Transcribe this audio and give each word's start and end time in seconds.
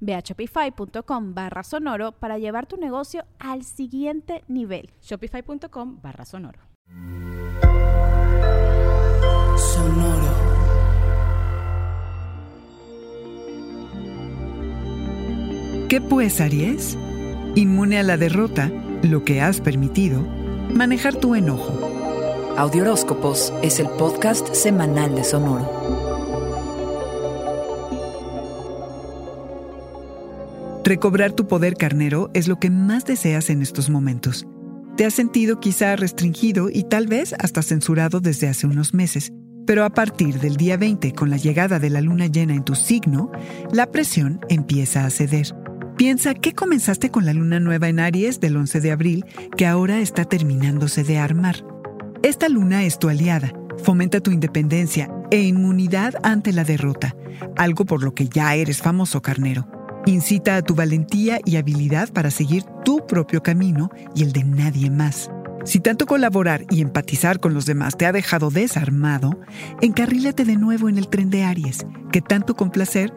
Ve 0.00 0.14
a 0.14 0.20
shopify.com 0.20 1.34
barra 1.34 1.62
sonoro 1.62 2.12
para 2.12 2.38
llevar 2.38 2.66
tu 2.66 2.76
negocio 2.76 3.24
al 3.38 3.64
siguiente 3.64 4.44
nivel. 4.48 4.90
Shopify.com 5.02 6.00
barra 6.02 6.24
sonoro. 6.24 6.60
Sonoro. 9.56 10.48
¿Qué 15.88 16.02
pues, 16.02 16.40
Aries? 16.40 16.98
Inmune 17.54 17.98
a 17.98 18.02
la 18.02 18.18
derrota, 18.18 18.70
lo 19.02 19.24
que 19.24 19.40
has 19.40 19.60
permitido, 19.60 20.20
manejar 20.74 21.16
tu 21.16 21.34
enojo. 21.34 21.98
Audioróscopos 22.58 23.54
es 23.62 23.80
el 23.80 23.88
podcast 23.88 24.52
semanal 24.52 25.14
de 25.14 25.24
Sonoro. 25.24 25.97
Recobrar 30.88 31.32
tu 31.32 31.46
poder 31.46 31.74
carnero 31.74 32.30
es 32.32 32.48
lo 32.48 32.58
que 32.58 32.70
más 32.70 33.04
deseas 33.04 33.50
en 33.50 33.60
estos 33.60 33.90
momentos. 33.90 34.46
Te 34.96 35.04
has 35.04 35.12
sentido 35.12 35.60
quizá 35.60 35.94
restringido 35.96 36.70
y 36.72 36.84
tal 36.84 37.06
vez 37.06 37.34
hasta 37.38 37.60
censurado 37.60 38.20
desde 38.20 38.48
hace 38.48 38.66
unos 38.66 38.94
meses, 38.94 39.30
pero 39.66 39.84
a 39.84 39.90
partir 39.90 40.40
del 40.40 40.56
día 40.56 40.78
20, 40.78 41.12
con 41.12 41.28
la 41.28 41.36
llegada 41.36 41.78
de 41.78 41.90
la 41.90 42.00
luna 42.00 42.24
llena 42.24 42.54
en 42.54 42.64
tu 42.64 42.74
signo, 42.74 43.30
la 43.70 43.92
presión 43.92 44.40
empieza 44.48 45.04
a 45.04 45.10
ceder. 45.10 45.54
Piensa 45.98 46.32
que 46.32 46.54
comenzaste 46.54 47.10
con 47.10 47.26
la 47.26 47.34
luna 47.34 47.60
nueva 47.60 47.90
en 47.90 48.00
Aries 48.00 48.40
del 48.40 48.56
11 48.56 48.80
de 48.80 48.90
abril, 48.90 49.26
que 49.58 49.66
ahora 49.66 50.00
está 50.00 50.24
terminándose 50.24 51.04
de 51.04 51.18
armar. 51.18 51.66
Esta 52.22 52.48
luna 52.48 52.84
es 52.84 52.98
tu 52.98 53.10
aliada, 53.10 53.52
fomenta 53.84 54.20
tu 54.20 54.30
independencia 54.30 55.10
e 55.30 55.42
inmunidad 55.42 56.14
ante 56.22 56.50
la 56.54 56.64
derrota, 56.64 57.14
algo 57.56 57.84
por 57.84 58.02
lo 58.02 58.14
que 58.14 58.26
ya 58.26 58.54
eres 58.54 58.80
famoso 58.80 59.20
carnero. 59.20 59.68
Incita 60.06 60.56
a 60.56 60.62
tu 60.62 60.74
valentía 60.74 61.40
y 61.44 61.56
habilidad 61.56 62.12
para 62.12 62.30
seguir 62.30 62.64
tu 62.84 63.06
propio 63.06 63.42
camino 63.42 63.90
y 64.14 64.22
el 64.22 64.32
de 64.32 64.44
nadie 64.44 64.90
más. 64.90 65.30
Si 65.64 65.80
tanto 65.80 66.06
colaborar 66.06 66.64
y 66.70 66.80
empatizar 66.80 67.40
con 67.40 67.52
los 67.52 67.66
demás 67.66 67.96
te 67.96 68.06
ha 68.06 68.12
dejado 68.12 68.50
desarmado, 68.50 69.38
encarrílate 69.82 70.44
de 70.44 70.56
nuevo 70.56 70.88
en 70.88 70.96
el 70.96 71.08
tren 71.08 71.30
de 71.30 71.44
Aries, 71.44 71.84
que 72.10 72.22
tanto 72.22 72.54
complacer, 72.54 73.12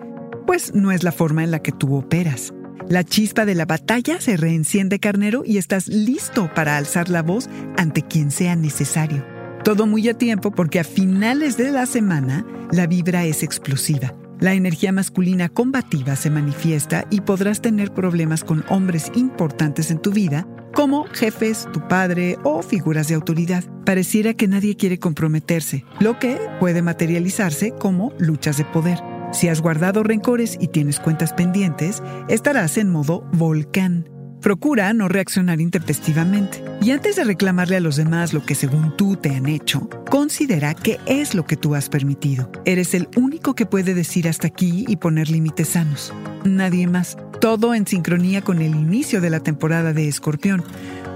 pues 0.45 0.73
no 0.73 0.91
es 0.91 1.03
la 1.03 1.11
forma 1.11 1.43
en 1.43 1.51
la 1.51 1.59
que 1.59 1.71
tú 1.71 1.95
operas. 1.95 2.53
La 2.89 3.05
chispa 3.05 3.45
de 3.45 3.55
la 3.55 3.65
batalla 3.65 4.19
se 4.19 4.35
reenciende 4.35 4.99
carnero 4.99 5.43
y 5.45 5.59
estás 5.59 5.87
listo 5.87 6.53
para 6.53 6.75
alzar 6.75 7.09
la 7.09 7.21
voz 7.21 7.49
ante 7.77 8.01
quien 8.01 8.31
sea 8.31 8.57
necesario. 8.57 9.23
Todo 9.63 9.85
muy 9.85 10.09
a 10.09 10.17
tiempo 10.17 10.51
porque 10.51 10.79
a 10.79 10.83
finales 10.83 11.55
de 11.55 11.71
la 11.71 11.85
semana 11.85 12.45
la 12.71 12.87
vibra 12.87 13.23
es 13.23 13.43
explosiva 13.43 14.13
la 14.41 14.55
energía 14.55 14.91
masculina 14.91 15.47
combativa 15.47 16.17
se 16.17 16.31
manifiesta 16.31 17.05
y 17.09 17.21
podrás 17.21 17.61
tener 17.61 17.93
problemas 17.93 18.43
con 18.43 18.65
hombres 18.69 19.11
importantes 19.15 19.91
en 19.91 19.99
tu 19.99 20.11
vida, 20.11 20.47
como 20.73 21.05
jefes, 21.05 21.67
tu 21.71 21.87
padre 21.87 22.37
o 22.43 22.63
figuras 22.63 23.07
de 23.07 23.15
autoridad. 23.15 23.63
Pareciera 23.85 24.33
que 24.33 24.47
nadie 24.47 24.75
quiere 24.75 24.97
comprometerse, 24.97 25.85
lo 25.99 26.17
que 26.17 26.39
puede 26.59 26.81
materializarse 26.81 27.71
como 27.71 28.13
luchas 28.17 28.57
de 28.57 28.65
poder. 28.65 28.99
Si 29.31 29.47
has 29.47 29.61
guardado 29.61 30.03
rencores 30.03 30.57
y 30.59 30.67
tienes 30.67 30.99
cuentas 30.99 31.33
pendientes, 31.33 32.01
estarás 32.27 32.77
en 32.77 32.89
modo 32.89 33.23
volcán. 33.31 34.09
Procura 34.41 34.91
no 34.93 35.07
reaccionar 35.07 35.61
intempestivamente. 35.61 36.63
Y 36.81 36.91
antes 36.91 37.15
de 37.15 37.23
reclamarle 37.23 37.75
a 37.75 37.79
los 37.79 37.95
demás 37.95 38.33
lo 38.33 38.43
que 38.43 38.55
según 38.55 38.97
tú 38.97 39.15
te 39.15 39.35
han 39.35 39.45
hecho, 39.47 39.87
considera 40.09 40.73
qué 40.73 40.99
es 41.05 41.35
lo 41.35 41.45
que 41.45 41.57
tú 41.57 41.75
has 41.75 41.89
permitido. 41.89 42.51
Eres 42.65 42.95
el 42.95 43.07
único 43.15 43.53
que 43.53 43.67
puede 43.67 43.93
decir 43.93 44.27
hasta 44.27 44.47
aquí 44.47 44.83
y 44.87 44.95
poner 44.95 45.29
límites 45.29 45.69
sanos. 45.69 46.11
Nadie 46.43 46.87
más. 46.87 47.17
Todo 47.39 47.75
en 47.75 47.85
sincronía 47.85 48.41
con 48.41 48.61
el 48.61 48.75
inicio 48.75 49.21
de 49.21 49.29
la 49.29 49.41
temporada 49.41 49.93
de 49.93 50.07
Escorpión. 50.07 50.63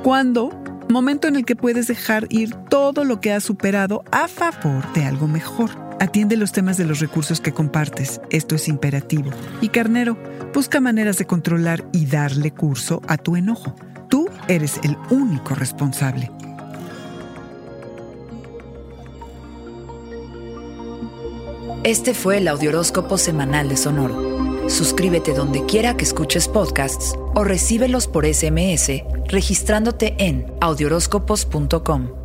Cuando 0.04 0.52
momento 0.88 1.28
en 1.28 1.36
el 1.36 1.46
que 1.46 1.56
puedes 1.56 1.88
dejar 1.88 2.28
ir 2.30 2.54
todo 2.70 3.04
lo 3.06 3.20
que 3.20 3.32
has 3.32 3.44
superado 3.44 4.04
a 4.12 4.28
favor 4.28 4.92
de 4.94 5.04
algo 5.04 5.28
mejor. 5.28 5.85
Atiende 6.00 6.36
los 6.36 6.52
temas 6.52 6.78
de 6.78 6.86
los 6.86 7.00
recursos 7.00 7.40
que 7.40 7.54
compartes, 7.54 8.20
esto 8.30 8.56
es 8.56 8.68
imperativo. 8.68 9.32
Y 9.62 9.70
carnero, 9.70 10.18
busca 10.54 10.82
maneras 10.82 11.18
de 11.18 11.26
controlar 11.26 11.86
y 11.94 12.06
darle 12.06 12.52
curso 12.52 13.02
a 13.08 13.18
tu 13.18 13.36
enojo. 13.36 13.76
Tú 14.10 14.30
eres 14.48 14.80
el 14.84 14.98
único 15.10 15.56
responsable. 15.56 16.32
Este 21.84 22.14
fue 22.14 22.40
el 22.40 22.48
Audioróscopo 22.48 23.18
Semanal 23.18 23.70
de 23.70 23.78
Sonoro. 23.78 24.70
Suscríbete 24.70 25.34
donde 25.34 25.66
quiera 25.66 25.96
que 25.96 26.04
escuches 26.04 26.48
podcasts 26.48 27.14
o 27.36 27.44
recíbelos 27.44 28.08
por 28.08 28.26
SMS 28.26 29.04
registrándote 29.28 30.16
en 30.18 30.46
audioróscopos.com. 30.62 32.25